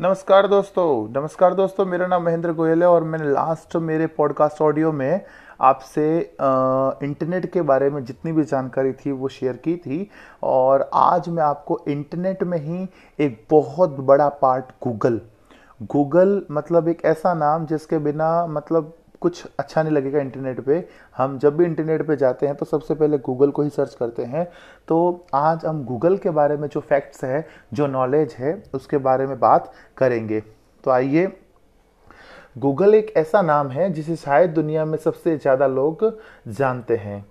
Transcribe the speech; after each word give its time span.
नमस्कार 0.00 0.46
दोस्तों 0.46 1.20
नमस्कार 1.20 1.54
दोस्तों, 1.54 1.86
मेरा 1.86 2.06
नाम 2.06 2.22
महेंद्र 2.22 2.52
गोयल 2.52 2.82
है 2.82 2.88
और 2.88 3.04
मैंने 3.04 3.30
लास्ट 3.30 3.76
मेरे 3.76 4.06
पॉडकास्ट 4.06 4.62
ऑडियो 4.62 4.92
में 4.92 5.24
आपसे 5.60 6.18
इंटरनेट 7.02 7.52
के 7.52 7.62
बारे 7.62 7.90
में 7.90 8.04
जितनी 8.04 8.32
भी 8.32 8.44
जानकारी 8.44 8.92
थी 8.92 9.12
वो 9.12 9.28
शेयर 9.28 9.56
की 9.56 9.76
थी 9.76 10.10
और 10.42 10.90
आज 10.94 11.28
मैं 11.28 11.42
आपको 11.42 11.84
इंटरनेट 11.88 12.42
में 12.42 12.58
ही 12.58 12.88
एक 13.20 13.46
बहुत 13.50 13.90
बड़ा 13.90 14.28
पार्ट 14.28 14.64
गूगल 14.84 15.20
गूगल 15.82 16.42
मतलब 16.50 16.88
एक 16.88 17.04
ऐसा 17.04 17.34
नाम 17.34 17.66
जिसके 17.66 17.98
बिना 17.98 18.46
मतलब 18.46 18.92
कुछ 19.22 19.46
अच्छा 19.58 19.82
नहीं 19.82 19.92
लगेगा 19.92 20.20
इंटरनेट 20.20 20.60
पे। 20.60 20.84
हम 21.16 21.38
जब 21.38 21.56
भी 21.56 21.64
इंटरनेट 21.64 22.06
पे 22.06 22.16
जाते 22.16 22.46
हैं 22.46 22.54
तो 22.56 22.66
सबसे 22.66 22.94
पहले 22.94 23.18
गूगल 23.20 23.50
को 23.50 23.62
ही 23.62 23.70
सर्च 23.70 23.94
करते 23.94 24.24
हैं। 24.24 24.44
तो 24.88 25.26
आज 25.34 25.64
हम 25.66 25.84
गूगल 25.84 26.16
के 26.16 26.30
बारे 26.30 26.56
में 26.56 26.68
जो 26.68 26.80
फैक्ट्स 26.80 27.24
है, 27.24 27.46
जो 27.72 27.86
नॉलेज 27.86 28.32
है, 28.32 28.62
उसके 28.74 28.98
बारे 28.98 29.26
में 29.26 29.38
बात 29.40 29.72
करेंगे। 29.96 30.40
तो 30.84 30.90
आइए 30.90 31.32
गूगल 32.56 32.94
एक 32.94 33.12
ऐसा 33.16 33.42
नाम 33.42 33.68
है, 33.70 33.90
जिसे 33.92 34.16
शायद 34.16 34.50
दुनिया 34.50 34.84
में 34.84 34.96
सबसे 34.98 35.36
ज़्यादा 35.36 35.66
लोग 35.66 36.04
जानते 36.48 36.96
हैं। 36.96 37.24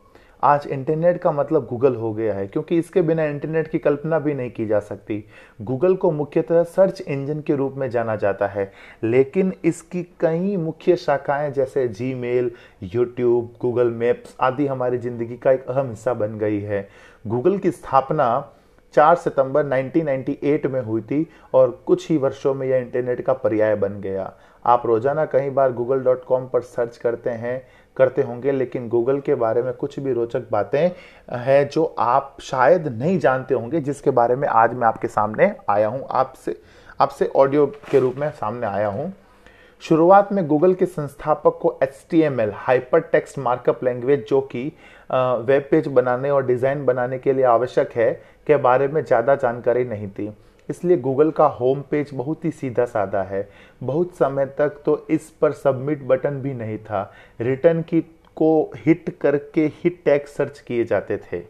आज 0.43 0.65
इंटरनेट 0.67 1.17
का 1.17 1.31
मतलब 1.31 1.65
गूगल 1.65 1.95
हो 1.95 2.13
गया 2.13 2.33
है, 2.33 2.47
क्योंकि 2.47 2.77
इसके 2.77 3.01
बिना 3.01 3.23
इंटरनेट 3.25 3.67
की 3.67 3.79
कल्पना 3.79 4.19
भी 4.19 4.33
नहीं 4.33 4.51
की 4.51 4.65
जा 4.67 4.79
सकती। 4.79 5.23
गूगल 5.59 5.95
को 5.95 6.11
मुख्यतः 6.11 6.63
सर्च 6.65 7.01
इंजन 7.01 7.39
के 7.41 7.55
रूप 7.55 7.75
में 7.77 7.89
जाना 7.89 8.15
जाता 8.15 8.47
है, 8.47 8.71
लेकिन 9.03 9.53
इसकी 9.65 10.03
कई 10.19 10.55
मुख्य 10.57 10.95
शाखाएँ 10.95 11.51
जैसे 11.51 11.87
जी 11.87 12.13
मेल 12.15 12.51
यूट्यूब 12.85 13.53
गूगल 13.61 13.91
मैप्स 13.93 14.35
आदि 14.41 14.67
हमारी 14.67 14.97
ज़िंदगी 14.97 15.37
का 15.37 15.51
एक 15.51 15.65
अहम 15.65 15.89
हिस्सा 15.89 16.13
बन 16.13 16.37
गई 16.37 16.59
है। 16.61 16.87
गूगल 17.25 17.57
की 17.57 17.71
स्थापना 17.71 18.53
4 18.93 19.15
सितंबर 19.15 19.65
1998 19.65 20.65
में 20.65 20.81
हुई 20.81 21.01
थी 21.01 21.25
और 21.53 21.71
कुछ 21.87 22.09
ही 22.09 22.17
वर्षों 22.17 22.53
में 22.53 22.67
यह 22.67 22.77
इंटरनेट 22.77 23.21
का 23.21 23.33
पर्याय 23.33 23.75
बन 23.75 23.99
गया। 24.01 24.33
आप 24.65 24.85
रोज़ाना 24.85 25.25
कई 25.25 25.49
बार 25.49 25.73
गूगल 25.73 25.99
डॉट 26.03 26.23
कॉम 26.25 26.47
पर 26.47 26.61
सर्च 26.61 26.97
करते 26.97 27.29
हैं 27.31 27.61
करते 27.97 28.21
होंगे, 28.21 28.51
लेकिन 28.51 28.87
गूगल 28.89 29.19
के 29.19 29.35
बारे 29.35 29.61
में 29.61 29.73
कुछ 29.73 29.99
भी 29.99 30.13
रोचक 30.13 30.47
बातें 30.51 30.89
हैं 31.35 31.67
जो 31.69 31.83
आप 31.99 32.37
शायद 32.41 32.87
नहीं 32.89 33.19
जानते 33.19 33.53
होंगे, 33.53 33.81
जिसके 33.81 34.11
बारे 34.11 34.35
में 34.35 34.47
आज 34.47 34.73
मैं 34.73 34.87
आपके 34.87 35.07
सामने 35.09 35.53
आया 35.69 35.87
हूँ। 35.87 36.05
आपसे 36.11 36.59
आपसे 36.99 37.25
ऑडियो 37.27 37.65
के 37.91 37.99
रूप 37.99 38.15
में 38.17 38.29
सामने 38.31 38.67
आया 38.67 38.87
हूँ। 38.87 39.13
शुरुआत 39.83 40.31
में 40.33 40.45
गूगल 40.47 40.73
के 40.73 40.85
संस्थापक 40.85 41.57
को 41.61 41.77
H 41.83 42.05
T 42.09 42.21
M 42.21 42.39
L 42.41 42.51
hypertext 43.01 43.37
markup 43.39 43.83
language 43.83 44.25
जो 44.29 44.39
कि 44.43 44.65
वेब 45.09 45.67
पेज 45.71 45.87
बनाने 45.89 46.29
और 46.29 46.45
डिज़ाइन 46.45 46.85
बनाने 46.85 47.19
के 47.19 47.33
लिए 47.33 47.43
आवश्यक 47.45 47.91
है, 47.91 48.11
के 48.47 48.57
बारे 48.57 48.87
में 48.87 49.03
ज़्यादा 49.03 49.35
जानकारी 49.35 49.83
नहीं 49.85 50.07
थी। 50.09 50.27
इसलिए 50.69 50.97
गूगल 50.97 51.31
का 51.31 51.45
होम 51.49 51.81
पेज 51.81 52.09
बहुत 52.13 52.45
ही 52.45 52.51
सीधा 52.51 52.85
साधा 52.85 53.21
है। 53.23 53.47
बहुत 53.83 54.15
समय 54.15 54.45
तक 54.57 54.81
तो 54.85 55.05
इस 55.09 55.29
पर 55.41 55.51
सबमिट 55.53 56.03
बटन 56.03 56.41
भी 56.41 56.53
नहीं 56.53 56.77
था। 56.79 57.11
रिटर्न 57.39 57.81
की 57.81 58.01
को 58.37 58.71
हिट 58.77 59.09
करके 59.21 59.65
हिट 59.75 60.01
टैग 60.05 60.25
सर्च 60.27 60.59
किए 60.59 60.83
जाते 60.85 61.17
थे। 61.23 61.41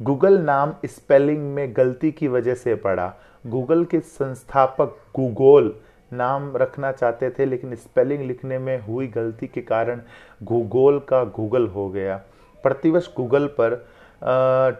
गूगल 0.00 0.38
नाम 0.40 0.74
स्पेलिंग 0.86 1.42
में 1.54 1.76
गलती 1.76 2.10
की 2.12 2.28
वजह 2.28 2.54
से 2.54 2.74
पड़ा। 2.76 3.12
गूगल 3.46 3.84
के 3.84 4.00
संस्थापक 4.00 4.96
गूगोल 5.16 5.74
नाम 6.12 6.56
रखना 6.56 6.90
चाहते 6.92 7.30
थे, 7.30 7.44
लेकिन 7.44 7.74
स्पेलिंग 7.74 8.22
लिखने 8.22 8.58
में 8.58 8.78
हुई 8.80 9.06
गलती 9.06 9.46
के 9.46 9.60
कारण 9.62 10.00
गूगोल 10.42 10.98
का 11.08 11.22
गूगल 11.36 11.66
हो 11.66 11.88
गया। 11.90 12.16
प्रतिवर्ष 12.64 13.08
गूगल 13.16 13.46
पर 13.60 13.84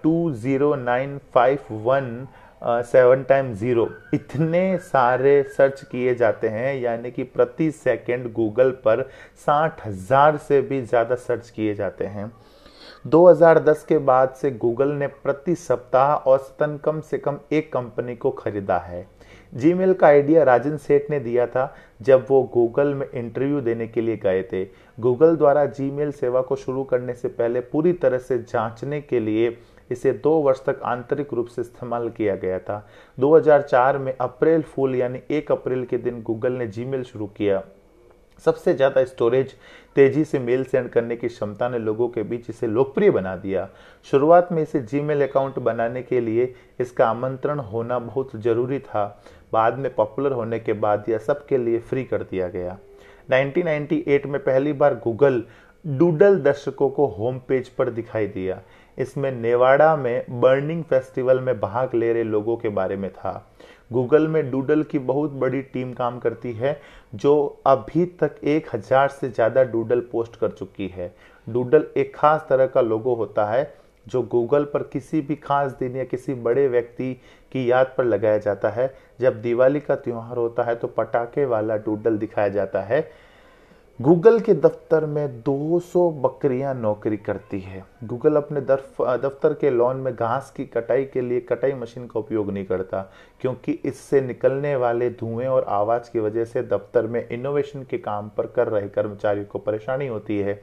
two 0.02 0.30
zero 0.32 0.74
nine 0.74 1.18
five 1.34 1.58
one 1.72 2.26
seven 2.64 3.22
time 3.22 3.52
zero 3.54 3.88
इतने 4.14 4.76
सारे 4.78 5.42
सर्च 5.56 5.82
किए 5.82 6.14
जाते 6.14 6.48
हैं, 6.48 6.74
यानी 6.74 7.10
कि 7.10 7.22
प्रति 7.24 7.70
सेकंड 7.72 8.32
गूगल 8.32 8.70
पर 8.84 9.02
साठ 9.46 9.86
हज़ार 9.86 10.36
से 10.38 10.60
भी 10.62 10.80
ज़्यादा 10.82 11.14
सर्च 11.16 11.50
किए 11.50 11.74
जाते 11.74 12.04
हैं। 12.06 12.30
2010 13.04 13.84
के 13.84 13.98
बाद 14.00 14.32
से 14.32 14.50
गूगल 14.52 14.88
ने 14.90 15.06
प्रति 15.06 15.54
सप्ताह 15.54 16.14
औसतन 16.26 16.78
कम 16.84 17.00
से 17.00 17.18
कम 17.18 17.38
एक 17.52 17.72
कंपनी 17.72 18.14
को 18.16 18.30
खरीदा 18.32 18.78
है। 18.78 19.06
जीमेल 19.52 19.92
का 19.92 20.06
आइडिया 20.06 20.42
राजन 20.44 20.76
सेठ 20.78 21.10
ने 21.10 21.18
दिया 21.20 21.46
था, 21.46 21.74
जब 22.00 22.26
वो 22.28 22.42
गूगल 22.54 22.94
में 22.94 23.06
इंटरव्यू 23.08 23.60
देने 23.60 23.86
के 23.86 24.00
लिए 24.00 24.16
गए 24.16 24.42
थे। 24.42 24.64
गूगल 24.98 25.36
द्वारा 25.36 25.64
जीमेल 25.66 26.10
सेवा 26.12 26.42
को 26.42 26.56
शुरू 26.56 26.84
करने 26.84 27.14
से 27.14 27.28
पहले 27.30 27.60
पूरी 27.62 27.92
तरह 27.94 28.18
से 28.18 28.38
जांचने 28.40 29.00
के 29.00 29.20
लिए 29.20 29.56
इसे 29.90 30.12
दो 30.14 30.30
वर्ष 30.40 30.64
तक 30.66 30.80
आंतरिक 30.84 31.32
रूप 31.34 31.46
से 31.46 31.60
इस्तेमाल 31.62 32.08
किया 32.08 32.34
गया 32.36 32.58
था। 32.58 32.86
2004 33.18 33.98
में 33.98 34.16
अप्रैल 34.16 34.62
फूल 34.64 34.94
यानी 34.94 35.20
1 35.30 35.52
अप्रैल 35.52 35.84
के 35.84 35.98
दिन 35.98 36.22
गूगल 36.22 36.52
ने 36.52 36.66
जीमेल 36.68 37.02
शुरू 37.04 37.26
किया। 37.28 37.62
सबसे 38.44 38.72
ज़्यादा 38.74 39.04
स्टोरेज 39.04 39.54
तेज़ी 39.96 40.24
से 40.24 40.38
मेल 40.38 40.64
सेंड 40.64 40.88
करने 40.90 41.16
की 41.16 41.28
क्षमता 41.28 41.68
ने 41.68 41.78
लोगों 41.78 42.08
के 42.08 42.22
बीच 42.22 42.48
इसे 42.50 42.66
लोकप्रिय 42.66 43.10
बना 43.10 43.34
दिया। 43.36 43.68
शुरुआत 44.06 44.48
में 44.52 44.62
इसे 44.62 44.80
जीमेल 44.82 45.26
अकाउंट 45.26 45.58
बनाने 45.58 46.02
के 46.02 46.20
लिए 46.20 46.52
इसका 46.80 47.06
आमंत्रण 47.06 47.58
होना 47.60 47.98
बहुत 47.98 48.34
ज़रूरी 48.36 48.78
था। 48.78 49.06
बाद 49.52 49.78
में 49.78 49.94
पॉपुलर 49.94 50.32
होने 50.32 50.58
के 50.58 50.72
बाद 50.74 51.04
यह 51.08 51.18
सबके 51.18 51.58
लिए 51.58 51.78
फ्री 51.80 52.04
कर 52.04 52.22
दिया 52.22 52.48
गया। 52.48 52.76
1998 53.28 54.26
में 54.26 54.40
पहली 54.40 54.72
बार 54.72 54.94
गूगल 55.04 55.42
डूडल 55.84 56.38
दर्शकों 56.40 56.88
को 56.88 57.06
होम 57.08 57.38
पेज 57.38 57.68
पर 57.68 57.90
दिखाई 57.90 58.26
दिया। 58.26 58.60
इसमें 58.98 59.30
नेवाड़ा 59.32 59.94
में 59.96 60.24
बर्निंग 60.30 60.82
फेस्टिवल 60.84 61.40
में 61.40 61.58
भाग 61.60 61.94
ले 61.94 62.12
रहे 62.12 62.24
लोगों 62.24 62.56
के 62.56 62.68
बारे 62.70 62.96
में 62.96 63.10
था। 63.12 63.32
गूगल 63.90 64.26
में 64.28 64.50
डूडल 64.50 64.82
की 64.82 64.98
बहुत 65.00 65.30
बड़ी 65.32 65.60
टीम 65.62 65.92
काम 65.92 66.18
करती 66.18 66.52
है, 66.52 66.80
जो 67.14 67.62
अभी 67.66 68.04
तक 68.20 68.36
एक 68.44 68.74
हज़ार 68.74 69.08
से 69.10 69.28
ज़्यादा 69.30 69.62
डूडल 69.64 70.00
पोस्ट 70.12 70.36
कर 70.36 70.50
चुकी 70.50 70.88
है। 70.88 71.14
डूडल 71.46 71.86
एक 71.96 72.14
खास 72.16 72.46
तरह 72.48 72.66
का 72.66 72.80
लोगो 72.80 73.14
होता 73.14 73.44
है, 73.46 73.72
जो 74.06 74.22
गूगल 74.24 74.64
पर 74.64 74.82
किसी 74.82 75.20
भी 75.20 75.34
खास 75.36 75.76
दिन 75.78 75.96
या 75.96 76.04
किसी 76.04 76.34
बड़े 76.36 76.66
व्यक्ति 76.68 77.12
की 77.52 77.70
याद 77.70 77.94
पर 77.98 78.04
लगाया 78.04 78.38
जाता 78.38 78.68
है। 78.70 78.92
जब 79.20 79.40
दिवाली 79.42 79.80
का 79.80 79.94
त्यौहार 79.96 80.36
होता 80.36 80.62
है 80.62 80.74
तो 80.74 80.88
पटाखे 80.88 81.44
वाला 81.44 81.76
डूडल 81.76 82.18
दिखाया 82.18 82.48
जाता 82.48 82.82
है। 82.82 83.00
गूगल 84.00 84.38
के 84.40 84.54
दफ्तर 84.54 85.04
में 85.06 85.42
200 85.42 86.00
बकरियाँ 86.22 86.74
नौकरी 86.74 87.16
करती 87.16 87.60
है। 87.60 87.84
गूगल 88.04 88.36
अपने 88.36 88.60
दफ्तर 88.60 89.52
के 89.54 89.70
लॉन 89.70 89.96
में 89.96 90.14
घास 90.14 90.52
की 90.56 90.64
कटाई 90.66 91.04
के 91.04 91.20
लिए 91.20 91.40
कटाई 91.40 91.72
मशीन 91.72 92.06
का 92.06 92.20
उपयोग 92.20 92.50
नहीं 92.50 92.64
करता, 92.64 93.02
क्योंकि 93.40 93.72
इससे 93.84 94.20
निकलने 94.20 94.74
वाले 94.76 95.10
धुएँ 95.12 95.46
और 95.46 95.64
आवाज़ 95.68 96.10
की 96.12 96.18
वजह 96.18 96.44
से 96.44 96.62
दफ्तर 96.64 97.06
में 97.06 97.28
इनोवेशन 97.28 97.82
के 97.90 97.98
काम 97.98 98.30
पर 98.36 98.46
कर 98.46 98.68
रहे 98.68 98.88
कर्मचारियों 98.88 99.46
को 99.46 99.58
परेशानी 99.60 100.06
होती 100.06 100.38
है। 100.38 100.60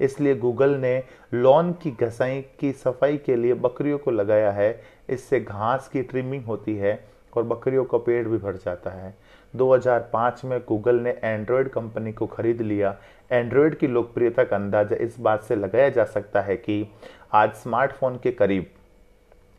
इसलिए 0.00 0.34
गूगल 0.36 0.76
ने 0.76 1.02
लॉन 1.34 1.72
की 1.72 1.96
घसाई 2.00 2.40
की 2.60 2.72
सफ़ाई 2.74 3.16
के 3.16 3.36
लिए 3.36 3.54
बकरियों 3.56 3.98
को 3.98 4.10
लगाया 4.10 4.50
है। 4.52 4.80
इससे 5.10 5.40
घास 5.40 5.88
की 5.88 6.02
ट्रिमिंग 6.02 6.44
होती 6.44 6.76
है 6.76 6.98
और 7.32 7.42
बकरियों 7.44 7.84
का 7.84 7.98
पेट 7.98 8.26
भी 8.26 8.38
भर 8.38 8.56
जाता 8.56 8.90
है। 8.92 9.14
2005 9.56 10.44
में 10.44 10.58
गूगल 10.68 11.00
ने 11.00 11.10
एंड्रॉयड 11.24 11.68
कंपनी 11.68 12.12
को 12.12 12.26
खरीद 12.26 12.60
लिया। 12.62 12.96
एंड्रॉयड 13.30 13.74
की 13.74 13.86
लोकप्रियता 13.86 14.44
का 14.44 14.56
अंदाज़ा 14.56 14.96
इस 14.96 15.18
बात 15.20 15.44
से 15.44 15.56
लगाया 15.56 15.88
जा 15.88 16.04
सकता 16.06 16.40
है 16.40 16.56
कि 16.56 16.86
आज 17.34 17.52
स्मार्टफ़ोन 17.54 18.16
के 18.16 18.30
करीब 18.32 18.66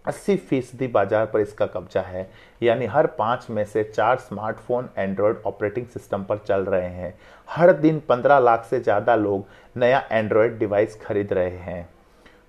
80 0.06 0.36
फ़ीसदी 0.40 0.88
बाज़ार 0.88 1.26
पर 1.26 1.40
इसका 1.40 1.66
कब्जा 1.66 2.02
है। 2.02 2.30
यानी 2.62 2.86
हर 2.86 3.08
पाँच 3.18 3.48
में 3.50 3.64
से 3.66 3.84
चार 3.86 4.18
स्मार्टफ़ोन 4.18 4.90
एंड्रॉयड 4.98 5.42
ऑपरेटिंग 5.46 5.88
सिस्टम 5.88 6.24
पर 6.24 6.38
चल 6.38 6.62
रहे 6.64 6.90
हैं। 6.90 7.14
हर 7.48 7.72
दिन 7.74 8.00
15 8.10 8.40
लाख 8.40 8.66
से 8.66 8.80
ज़्यादा 8.80 9.16
लोग 9.16 9.46
नया 9.76 10.04
एंड्रॉयड 10.12 10.58
डिवाइस 10.60 11.00
खरीद 11.02 11.34
रहे 11.34 11.58
हैं। 11.58 11.90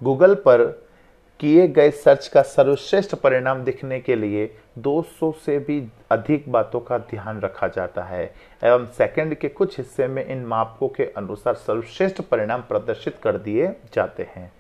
गूगल 0.01 0.35
पर 0.37 0.67
किए 1.41 1.67
गए 1.69 1.91
सर्च 1.91 2.27
का 2.29 2.43
सर्वश्रेष्ठ 2.43 3.15
परिणाम 3.15 3.63
दिखने 3.65 3.99
के 4.01 4.15
लिए 4.17 4.47
200 4.79 5.33
से 5.37 5.59
भी 5.59 5.81
अधिक 6.11 6.51
बातों 6.53 6.81
का 6.81 6.99
ध्यान 7.01 7.41
रखा 7.41 7.69
जाता 7.69 8.03
है। 8.03 8.23
एवं 8.63 8.87
सेकंड 8.89 9.35
के 9.35 9.49
कुछ 9.51 9.77
हिस्से 9.79 10.07
में 10.09 10.25
इन 10.27 10.45
मापकों 10.47 10.89
के 10.89 11.05
अनुसार 11.17 11.55
सर्वश्रेष्ठ 11.57 12.21
परिणाम 12.23 12.63
प्रदर्शित 12.63 13.19
कर 13.23 13.39
दिए 13.39 13.69
जाते 13.95 14.27
हैं। 14.35 14.51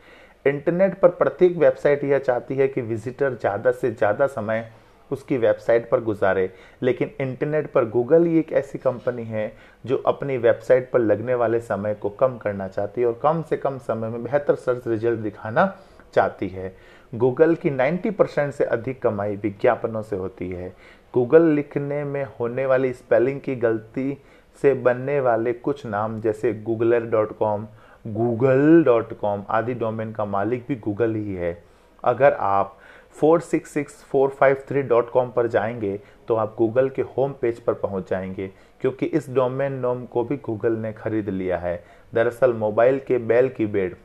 इंटरनेट 0.45 0.99
पर 1.01 1.09
प्रत्येक 1.09 1.57
वेबसाइट 1.57 2.05
यह 2.05 2.19
चाहती 2.19 2.57
है 2.57 2.69
कि 2.69 2.81
विजिटर 2.83 3.35
ज़्यादा 3.35 3.73
से 3.73 3.91
ज़्यादा 3.91 4.27
समय 4.29 4.69
उसकी 5.11 5.37
वेबसाइट 5.39 5.91
पर 5.91 6.01
गुजारे। 6.03 6.49
लेकिन 6.83 7.11
इंटरनेट 7.21 7.71
पर 7.73 7.89
गूगल 7.91 8.27
ही 8.27 8.39
एक 8.39 8.53
ऐसी 8.55 8.79
कंपनी 8.79 9.25
है 9.25 9.53
जो 9.85 10.03
अपनी 10.07 10.39
वेबसाइट 10.39 10.91
पर 10.91 11.01
लगने 11.01 11.35
वाले 11.35 11.61
समय 11.63 11.95
को 11.95 12.11
कम 12.21 12.39
करना 12.39 12.69
चाहती 12.69 13.01
है 13.01 13.07
और 13.07 13.21
कम 13.23 13.43
से 13.51 13.57
कम 13.57 13.79
समय 13.83 14.09
में 14.09 14.23
बेहतर 14.25 14.55
सर्च 14.57 14.89
रिज़ल्ट 14.89 15.21
दिखाना 15.21 15.73
चाहती 16.15 16.49
है। 16.49 16.75
गूगल 17.13 17.55
की 17.55 17.71
90 17.71 18.11
परसेंट 18.11 18.53
से 18.55 18.65
अधिक 18.65 19.01
कमाई 19.03 19.37
विज्ञापनों 19.37 20.03
से 20.03 20.17
होती 20.17 20.49
है। 20.51 20.69
गूगल 21.15 21.43
लिखने 21.45 22.03
में 22.05 22.25
होने 22.41 22.67
वाली 22.67 22.93
स्पेलिंग 22.93 23.41
की 23.41 23.55
गलती 23.57 24.17
से 24.63 24.75
बनने 24.75 25.21
वाले 25.21 25.53
कुछ 25.53 25.85
नाम 25.87 26.21
जैसे 26.21 26.53
Googler 26.55 27.05
dot 27.07 27.37
com, 27.39 27.67
Google 28.05 28.83
dot 28.85 29.19
com 29.21 29.45
आदि 29.51 29.75
डोमेन 29.75 30.13
का 30.13 30.25
मालिक 30.25 30.65
भी 30.69 30.77
गूगल 30.77 31.15
ही 31.15 31.35
है। 31.35 31.57
अगर 32.05 32.33
आप 32.33 32.77
four 33.13 33.41
six 33.41 33.71
six 33.71 34.03
four 34.03 34.29
five 34.31 34.57
three 34.69 34.83
dot 34.83 35.11
com 35.11 35.31
पर 35.31 35.47
जाएँगे 35.47 35.99
तो 36.29 36.35
आप 36.35 36.55
गूगल 36.59 36.89
के 36.89 37.03
होम 37.17 37.33
पेज 37.33 37.61
पर 37.61 37.75
पहुँच 37.75 38.11
जाएँगे, 38.11 38.51
क्योंकि 38.81 39.07
इस 39.07 39.31
डोमेन 39.31 39.73
नोम 39.73 40.05
को 40.05 40.25
भी 40.25 40.37
गूगल 40.37 40.73
ने 40.73 40.93
खरीद 40.93 41.29
लिया 41.29 41.59
है। 41.59 41.83
दरअसल 42.13 42.53
मोबाइल 42.55 42.99
के 42.99 43.19
बेल 43.19 43.49
की 43.49 43.67
बेड 43.67 43.97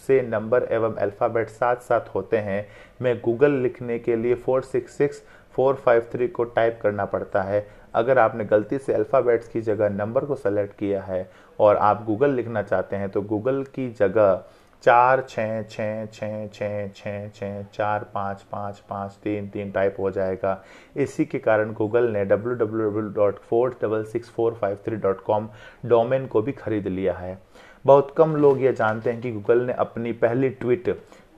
जिससे 0.00 0.20
नंबर 0.28 0.66
एवं 0.72 0.94
अल्फ़ाबेट 0.96 1.48
साथ 1.48 1.76
साथ 1.82 2.14
होते 2.14 2.36
हैं 2.38 2.66
मैं 3.02 3.16
गूगल 3.20 3.52
लिखने 3.62 3.98
के 3.98 4.16
लिए 4.16 4.34
four 4.36 4.62
six 4.62 4.96
six 4.98 5.22
four 5.54 5.74
five 5.76 6.06
three 6.12 6.28
को 6.28 6.44
टाइप 6.50 6.78
करना 6.82 7.04
पड़ता 7.04 7.42
है 7.42 7.66
अगर 7.94 8.18
आपने 8.18 8.44
गलती 8.44 8.78
से 8.78 8.92
अल्फ़ाबेट्स 8.94 9.48
की 9.48 9.60
जगह 9.60 9.88
नंबर 9.90 10.24
को 10.24 10.34
सेलेक्ट 10.36 10.78
किया 10.78 11.02
है 11.02 11.28
और 11.58 11.76
आप 11.78 12.04
गूगल 12.04 12.34
लिखना 12.34 12.62
चाहते 12.62 12.96
हैं 12.96 13.08
तो 13.10 13.22
गूगल 13.24 13.62
की 13.74 13.88
जगह 13.90 14.42
चार 14.84 15.20
छः 15.28 15.62
छः 15.62 16.06
छः 16.06 16.46
छः 16.48 16.88
छः 16.88 17.28
छः 17.30 17.62
चार 17.72 18.04
पाँच 18.14 18.42
पाँच 18.52 18.78
पाँच 18.90 19.18
तीन 19.24 19.48
तीन 19.48 19.70
टाइप 19.70 19.96
हो 20.00 20.10
जाएगा 20.10 20.52
इसी 20.96 21.24
के 21.24 21.38
कारण 21.38 21.72
गूगल 21.72 22.08
ने 22.12 22.24
W 22.24 22.54
W 22.56 22.88
W 22.88 23.10
dot 23.14 23.38
four 23.40 23.76
double 23.82 24.04
six 24.04 24.30
four 24.30 24.54
five 24.54 24.78
three 24.86 24.96
dot 24.98 25.20
com 25.20 25.48
domain 25.86 26.26
को 26.26 26.42
भी 26.42 26.52
खरीद 26.52 26.88
लिया 26.88 27.14
है 27.14 27.38
बहुत 27.84 28.14
कम 28.16 28.34
लोग 28.36 28.62
ये 28.62 28.72
जानते 28.72 29.10
हैं 29.10 29.20
कि 29.20 29.30
गूगल 29.32 29.60
ने 29.66 29.72
अपनी 29.78 30.12
पहली 30.14 30.48
ट्वीट 30.60 30.88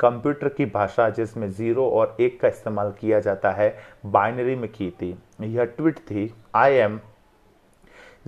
कंप्यूटर 0.01 0.49
की 0.49 0.65
भाषा 0.67 1.09
जिसमें 1.11 1.51
ज़ीरो 1.51 1.89
और 1.91 2.17
एक 2.21 2.41
का 2.41 2.49
इस्तेमाल 2.49 2.93
किया 3.01 3.21
जाता 3.21 3.51
है 3.53 3.75
बाइनरी 4.07 4.55
में 4.57 4.71
की 4.73 4.91
थी 5.03 5.17
यह 5.43 5.65
ट्वीट 5.77 5.99
थी 6.11 6.33
I 6.57 6.75
am 6.77 6.99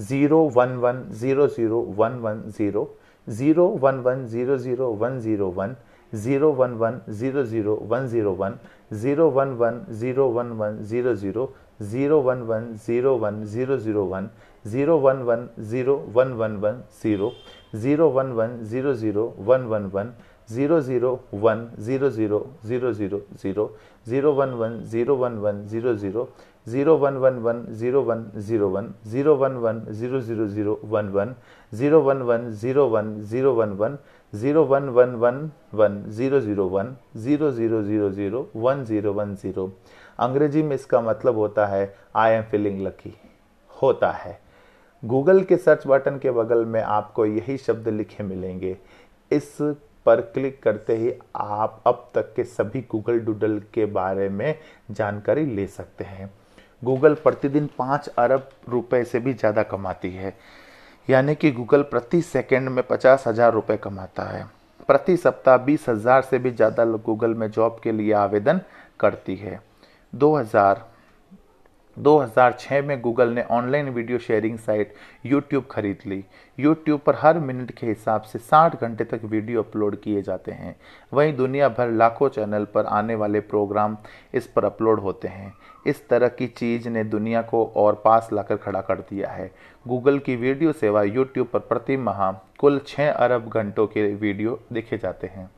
zero 0.00 0.42
one 0.54 0.76
one 0.76 1.02
zero 1.12 1.46
zero 1.48 1.80
one 1.98 2.18
one 2.20 2.42
zero 2.58 2.88
zero 3.26 3.66
one 3.82 3.98
one 4.06 4.26
zero 4.26 4.56
zero 4.58 4.90
one 4.92 5.18
zero 5.20 5.50
one 5.50 5.76
zero 6.12 6.52
one 6.52 6.72
one 6.80 7.00
zero 7.10 7.44
zero 7.44 7.74
one 7.90 8.06
zero 8.08 8.32
one 8.34 8.56
zero 8.92 9.28
one 9.30 9.52
one 9.60 9.84
zero 10.00 10.28
one 10.30 10.50
one 10.58 10.78
zero 10.90 11.14
zero 11.14 11.52
zero 11.82 12.20
one 12.22 12.42
one 12.48 12.74
zero 12.86 13.16
one 13.18 13.44
zero 13.44 13.76
zero 13.78 14.04
one 14.06 14.28
zero 14.66 14.98
one 14.98 15.22
one 15.22 15.48
zero 15.70 15.96
one 16.14 16.32
one 16.32 16.56
one 16.56 16.82
zero 17.02 17.32
zero 17.82 18.08
one 18.10 18.32
one 18.32 18.58
zero 18.70 18.94
zero 18.94 19.34
one 19.46 19.62
one 19.66 19.84
one 19.94 20.12
zero 20.50 20.80
zero 20.80 21.10
one 21.34 21.68
zero 21.80 22.10
zero 22.10 22.38
zero 22.66 22.92
zero 22.92 23.20
zero 23.42 23.64
zero 24.08 24.32
one 24.34 24.50
one 24.60 24.80
zero 24.90 25.16
one 25.16 25.38
one 25.44 25.64
zero 25.68 25.94
zero 25.94 26.28
zero 26.68 26.96
one 26.98 27.16
one 27.16 27.38
one 27.44 27.64
zero 27.80 28.02
one 28.02 28.24
zero 28.46 28.68
one 28.70 28.92
zero 29.06 29.34
one 29.36 29.56
one 29.64 29.80
zero 29.90 30.20
zero 30.20 30.46
zero 30.48 30.78
one 30.84 31.08
one 31.08 31.34
zero 31.74 32.00
one 32.02 32.22
one 32.22 32.50
zero 32.52 32.86
one 32.88 33.14
zero 33.24 33.54
one 33.54 33.72
one 33.80 33.98
zero 34.32 34.64
one 34.64 34.88
one 34.88 35.14
one 35.24 35.50
one 35.74 36.02
zero 36.10 36.40
zero 36.40 36.68
one 36.68 36.96
zero 37.16 37.50
zero 37.50 37.82
zero 37.82 38.10
zero 38.10 38.48
one 38.56 38.84
zero 38.84 39.12
one 39.12 39.34
zero 39.34 39.70
अंग्रेज़ी 40.20 40.62
में 40.62 40.74
इसका 40.76 41.00
मतलब 41.00 41.36
होता 41.36 41.66
है 41.66 41.94
I 42.16 42.32
am 42.32 42.42
feeling 42.50 42.80
lucky 42.86 43.14
होता 43.70 44.10
है 44.12 44.43
Google 45.04 45.42
के 45.44 45.56
search 45.56 45.86
button 45.86 46.18
के 46.18 46.30
बगल 46.30 46.64
में 46.64 46.80
आपको 46.82 47.24
यही 47.26 47.56
शब्द 47.58 47.88
लिखे 47.88 48.22
मिलेंगे। 48.22 48.76
इस 49.30 49.56
पर 50.06 50.20
क्लिक 50.34 50.62
करते 50.62 50.96
ही 50.96 51.12
आप 51.36 51.82
अब 51.86 52.08
तक 52.14 52.32
के 52.36 52.44
सभी 52.44 52.80
गूगल 52.90 53.18
डूडल 53.20 53.58
के 53.74 53.84
बारे 53.86 54.28
में 54.28 54.54
जानकारी 54.90 55.44
ले 55.46 55.66
सकते 55.66 56.04
हैं। 56.04 56.30
गूगल 56.82 57.14
प्रतिदिन 57.14 57.68
पाँच 57.78 58.08
अरब 58.08 58.48
रुपए 58.68 59.02
से 59.04 59.20
भी 59.20 59.34
ज़्यादा 59.34 59.62
कमाती 59.62 60.10
है। 60.10 60.34
यानी 61.08 61.34
कि 61.34 61.50
गूगल 61.52 61.82
प्रति 61.82 62.22
सेकंड 62.22 62.68
में 62.68 62.82
पचास 62.86 63.24
हज़ार 63.26 63.52
रुपये 63.52 63.76
कमाता 63.76 64.22
है। 64.28 64.44
प्रति 64.88 65.16
सप्ताह 65.16 65.56
बीस 65.56 65.88
हज़ार 65.88 66.22
से 66.22 66.38
भी 66.38 66.50
ज़्यादा 66.50 66.84
लोग 66.84 67.02
गूगल 67.02 67.34
में 67.34 67.50
जॉब 67.50 67.80
के 67.82 67.92
लिए 67.92 68.12
आवेदन 68.14 68.60
करती 69.00 69.36
है। 69.36 69.60
2000 70.12 70.84
2006 71.98 72.82
में 72.82 73.00
गूगल 73.00 73.28
ने 73.28 73.42
online 73.42 73.88
video 73.88 74.18
sharing 74.18 74.58
site 74.58 74.94
YouTube 75.26 75.66
खरीद 75.70 75.98
ली। 76.06 76.24
यूट्यूब 76.58 77.00
पर 77.00 77.14
हर 77.14 77.38
मिनट 77.38 77.70
के 77.70 77.86
हिसाब 77.86 78.22
से 78.22 78.38
60 78.38 78.80
घंटे 78.80 79.04
तक 79.04 79.20
वीडियो 79.24 79.62
अपलोड 79.62 79.96
किए 80.00 80.22
जाते 80.22 80.52
हैं। 80.52 80.76
वहीं 81.12 81.36
दुनिया 81.36 81.68
भर 81.68 81.90
लाखों 81.90 82.28
चैनल 82.28 82.64
पर 82.64 82.86
आने 82.86 83.14
वाले 83.14 83.40
प्रोग्राम 83.40 83.96
इस 84.34 84.46
पर 84.46 84.64
अपलोड 84.64 85.00
होते 85.00 85.28
हैं। 85.28 85.52
इस 85.86 86.08
तरह 86.08 86.28
की 86.28 86.46
चीज़ 86.46 86.88
ने 86.88 87.04
दुनिया 87.04 87.42
को 87.42 87.64
और 87.76 88.02
पास 88.04 88.28
लाकर 88.32 88.56
खड़ा 88.56 88.80
कर 88.80 89.00
दिया 89.00 89.30
है। 89.30 89.50
गूगल 89.86 90.18
की 90.18 90.36
वीडियो 90.36 90.72
सेवा 90.72 91.02
यूट्यूब 91.02 91.46
पर 91.46 91.58
प्रति 91.58 91.96
माह 91.96 92.30
कुल 92.32 92.80
छः 92.86 93.12
अरब 93.12 93.48
घंटों 93.48 93.86
के 93.86 94.14
वीडियो 94.14 94.60
देखे 94.72 94.98
जाते 94.98 95.26
हैं। 95.26 95.50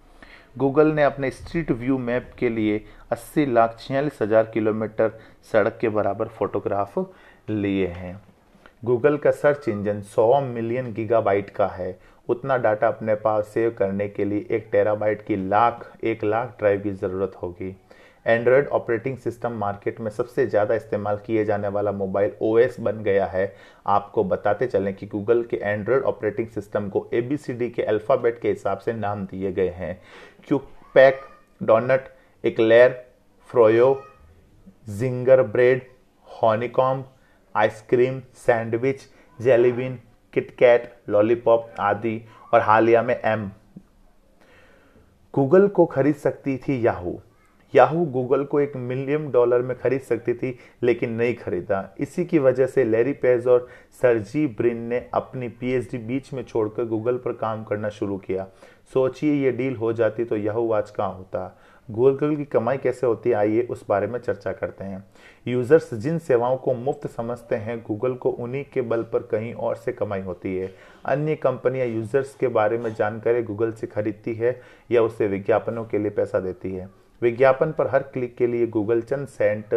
गूगल 0.56 0.92
ने 0.92 1.02
अपने 1.02 1.30
स्ट्रीट 1.30 1.70
व्यू 1.70 1.96
मैप 1.98 2.30
के 2.38 2.48
लिए 2.48 2.80
80 3.12 3.46
लाख 3.46 3.76
छियालीस 3.80 4.18
हज़ार 4.22 4.50
किलोमीटर 4.54 5.12
सड़क 5.52 5.78
के 5.80 5.88
बराबर 5.88 6.28
फोटोग्राफ 6.28 6.98
लिए 7.50 7.86
हैं। 7.86 8.20
गूगल 8.84 9.16
का 9.16 9.30
सर्च 9.32 9.68
इंजन 9.68 10.02
100 10.04 10.40
मिलियन 10.44 10.92
गीगाबाइट 10.92 11.50
का 11.50 11.66
है। 11.68 11.98
उतना 12.28 12.56
डाटा 12.56 12.88
अपने 12.88 13.14
पास 13.16 13.46
सेव 13.46 13.74
करने 13.78 14.08
के 14.08 14.24
लिए 14.24 14.46
एक 14.50 14.68
टेराबाइट 14.72 15.26
की 15.26 15.36
लाख, 15.48 15.90
एक 16.04 16.24
लाख 16.24 16.56
ड्राइव 16.58 16.80
की 16.80 16.92
ज़रूरत 16.92 17.32
होगी। 17.42 17.76
एंड्रॉयड 18.26 18.68
ऑपरेटिंग 18.68 19.16
सिस्टम 19.16 19.52
मार्केट 19.52 20.00
में 20.00 20.10
सबसे 20.10 20.46
ज़्यादा 20.46 20.74
इस्तेमाल 20.74 21.16
किए 21.26 21.44
जाने 21.44 21.68
वाला 21.68 21.90
मोबाइल 21.92 22.32
ओएस 22.42 22.76
बन 22.80 23.02
गया 23.02 23.26
है। 23.26 23.54
आपको 23.86 24.24
बताते 24.24 24.66
चलें 24.66 24.92
कि 24.94 25.06
गूगल 25.06 25.42
के 25.42 25.56
एंड्रॉयड 25.56 26.02
ऑपरेटिंग 26.02 26.48
सिस्टम 26.48 26.88
को 26.88 27.06
एबीसीडी 27.14 27.68
के 27.70 27.82
अल्फ़ाबेट 27.84 28.40
के 28.40 28.48
हिसाब 28.48 28.78
से 28.78 28.92
नाम 28.92 29.24
दिए 29.26 29.52
गए 29.52 29.68
हैं। 29.68 29.98
क्यूपैक 30.48 31.20
डोनट 31.62 32.08
लेर 32.60 32.92
Froyo 33.50 33.88
gingerbread 35.44 35.82
honeycomb 36.28 37.02
ice cream 37.54 38.20
sandwich 38.36 39.00
jelly bean 39.38 39.98
KitKat 40.34 40.92
lollipop 41.08 41.74
आदि, 41.80 42.20
और 42.54 42.60
हालिया 42.60 43.02
में 43.02 43.14
एम 43.14 43.50
गूगल 45.34 45.66
को 45.68 45.86
खरीद 45.86 46.14
सकती 46.16 46.56
थी 46.58 46.84
याहू 46.86 47.20
याहू 47.76 48.04
गूगल 48.04 48.44
को 48.44 48.60
एक 48.60 48.76
मिलियन 48.76 49.30
डॉलर 49.30 49.62
में 49.62 49.76
खरीद 49.78 50.00
सकती 50.00 50.34
थी, 50.34 50.58
लेकिन 50.82 51.10
नहीं 51.10 51.34
खरीदा। 51.34 51.94
इसी 52.00 52.24
की 52.24 52.38
वजह 52.38 52.66
से 52.66 52.84
लैरी 52.84 53.12
पेज 53.12 53.46
और 53.46 53.68
सरजी 54.02 54.46
ब्रिन 54.46 54.76
ने 54.76 55.04
अपनी 55.14 55.48
पीएचडी 55.50 55.98
बीच 55.98 56.32
में 56.32 56.42
छोड़कर 56.42 56.84
गूगल 56.84 57.16
पर 57.16 57.32
काम 57.32 57.64
करना 57.64 57.88
शुरू 57.88 58.16
किया। 58.18 58.46
सोचिए, 58.94 59.32
ये 59.34 59.50
डील 59.52 59.76
हो 59.76 59.92
जाती 59.92 60.24
तो 60.24 60.36
याहू 60.36 60.70
आज 60.72 60.90
कहाँ 60.90 61.12
होता? 61.14 61.58
गूगल 61.88 62.34
की 62.36 62.44
कमाई 62.44 62.76
कैसे 62.76 63.06
होती? 63.06 63.30
है 63.30 63.36
आइए 63.36 63.62
उस 63.62 63.84
बारे 63.88 64.06
में 64.06 64.18
चर्चा 64.18 64.52
करते 64.52 64.84
हैं। 64.84 65.04
यूज़र्स 65.46 65.94
जिन 65.94 66.18
सेवाओं 66.18 66.56
को 66.56 66.74
मुफ़्त 66.74 67.06
समझते 67.10 67.56
हैं 67.56 67.78
गूगल 67.80 68.14
को 68.14 68.30
उन्हीं 68.30 68.64
के 68.72 68.80
बल 68.82 69.02
पर 69.02 69.22
कहीं 69.22 69.52
और 69.54 69.76
से 69.76 69.92
कमाई 69.92 70.20
होती 70.20 70.56
है। 70.56 70.74
अन्य 71.04 71.34
कंपनियाँ 71.36 71.86
यूज़र्स 71.86 72.34
के 72.34 72.48
बारे 72.48 72.78
में 72.78 72.94
जानकारी 72.94 73.42
गूगल 73.42 73.72
से 73.72 73.86
खरीदती 73.86 74.34
है 74.34 74.60
या 74.90 75.02
उसे 75.02 75.26
विज्ञापनों 75.26 75.84
के 75.84 75.98
लिए 75.98 76.10
पैसा 76.10 76.40
देती 76.40 76.74
है। 76.74 76.88
विज्ञापन 77.22 77.72
पर 77.72 77.86
हर 77.86 78.02
क्लिक 78.02 78.36
के 78.36 78.46
लिए 78.46 78.66
गूगल 78.66 79.00
चंद 79.02 79.28
सेंट 79.28 79.74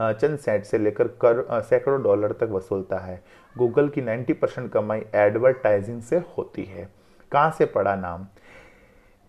चंद 0.00 0.38
सेंट 0.38 0.64
से 0.64 0.78
लेकर 0.78 1.08
कर 1.24 1.62
सैकड़ों 1.62 2.02
डॉलर 2.02 2.32
तक 2.32 2.48
वसूलता 2.50 2.98
है। 2.98 3.22
गूगल 3.54 3.88
की 3.88 4.02
90 4.02 4.32
परसेंट 4.32 4.70
कमाई 4.72 5.04
एडवर्टाइजिंग 5.14 6.00
से 6.02 6.18
होती 6.38 6.64
है। 6.64 6.88
कहाँ 7.32 7.50
से 7.50 7.66
पड़ा 7.66 7.94
नाम? 7.96 8.26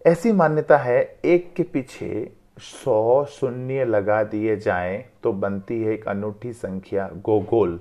ऐसी 0.06 0.32
मान्यता 0.32 0.77
है, 0.77 1.20
एक 1.25 1.53
के 1.53 1.63
पीछे 1.63 2.32
सौ 2.60 3.25
शून्य 3.25 3.86
लगा 3.86 4.24
दिए 4.24 4.56
जाएँ 4.58 5.03
तो 5.24 5.34
बनती 5.34 5.82
है 5.84 5.94
एक 5.94 6.08
अनूठी 6.08 6.53
संख्या 6.53 7.10
गोगोल 7.25 7.80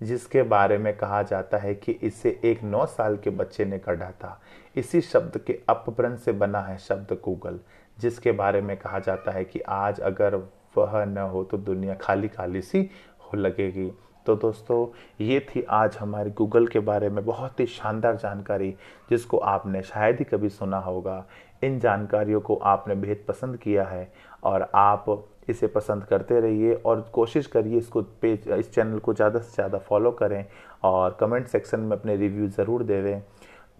जिसके 0.00 0.42
बारे 0.42 0.78
में 0.78 0.96
कहा 0.96 1.22
जाता 1.22 1.58
है 1.58 1.74
कि 1.74 1.92
इसे 2.02 2.38
एक 2.44 2.62
नौ 2.62 2.84
साल 2.86 3.16
के 3.16 3.30
बच्चे 3.30 3.64
ने 3.64 3.78
कढ़ा 3.78 4.10
था। 4.12 4.40
इसी 4.76 5.00
शब्द 5.00 5.38
के 5.38 5.58
अपभ्रंश 5.68 6.20
से 6.20 6.32
बना 6.32 6.60
है 6.60 6.76
शब्द 6.78 7.16
गूगल 7.24 7.58
जिसके 7.98 8.32
बारे 8.32 8.60
में 8.60 8.76
कहा 8.76 8.98
जाता 8.98 9.32
है 9.32 9.44
कि 9.44 9.60
आज 9.60 10.00
अगर 10.02 10.34
वह 10.76 11.04
न 11.04 11.28
हो 11.32 11.44
तो 11.44 11.56
दुनिया 11.58 11.94
खाली 11.94 12.28
खाली 12.28 12.62
सी 12.62 12.88
हो 13.22 13.36
लगेगी। 13.36 13.90
तो 14.26 14.34
दोस्तों, 14.36 14.86
ये 15.20 15.40
थी 15.48 15.62
आज 15.70 15.96
हमारे 15.96 16.30
गूगल 16.30 16.66
के 16.66 16.78
बारे 16.80 17.08
में 17.08 17.24
बहुत 17.24 17.60
ही 17.60 17.66
शानदार 17.66 18.16
जानकारी, 18.16 18.70
जिसको 19.10 19.38
आपने 19.38 19.82
शायद 19.82 20.18
ही 20.18 20.24
कभी 20.24 20.48
सुना 20.50 20.78
होगा। 20.78 21.24
इन 21.62 21.78
जानकारियों 21.80 22.40
को 22.40 22.54
आपने 22.64 22.94
बेहद 22.94 23.24
पसंद 23.28 23.56
किया 23.56 23.84
है 23.84 24.12
और 24.44 24.68
आप 24.74 25.04
इसे 25.48 25.66
पसंद 25.66 26.04
करते 26.04 26.40
रहिए 26.40 26.74
और 26.76 27.00
कोशिश 27.12 27.46
करिए 27.46 27.78
इसको 27.78 28.02
पेज, 28.02 28.48
इस 28.48 28.72
चैनल 28.74 28.98
को 28.98 29.14
ज़्यादा 29.14 29.38
से 29.38 29.54
ज़्यादा 29.54 29.78
फॉलो 29.80 30.10
करें 30.12 30.44
और 30.84 31.16
कमेंट 31.20 31.46
सेक्शन 31.46 31.80
में 31.80 31.96
अपने 31.96 32.16
रिव्यू 32.16 32.48
ज़रूर 32.48 32.82
देवें 32.82 33.22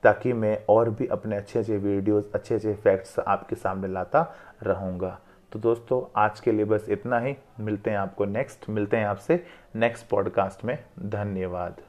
ताकि 0.04 0.32
मैं 0.32 0.58
और 0.68 0.90
भी 0.90 1.06
अपने 1.06 1.36
अच्छे 1.36 1.58
अच्छे 1.58 1.76
वीडियोस 1.76 2.30
अच्छे 2.34 2.54
अच्छे 2.54 2.74
फैक्ट्स 2.74 3.18
आपके 3.18 3.56
सामने 3.56 3.88
लाता 3.88 4.34
रहूँगा। 4.62 5.18
तो 5.52 5.58
दोस्तों, 5.58 6.02
आज 6.16 6.40
के 6.40 6.52
लिए 6.52 6.64
बस 6.64 6.86
इतना 6.88 7.18
ही। 7.18 7.36
मिलते 7.60 7.90
हैं 7.90 7.98
आपको 7.98 8.24
नेक्स्ट 8.24 8.68
मिलते 8.70 8.96
हैं 8.96 9.06
आपसे 9.06 9.44
नेक्स्ट 9.76 10.08
पॉडकास्ट 10.08 10.64
में। 10.64 10.78
धन्यवाद। 10.98 11.80